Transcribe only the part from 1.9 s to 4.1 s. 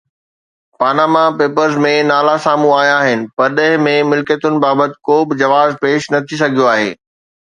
نالا سامهون آيا آهن، پرڏيهه ۾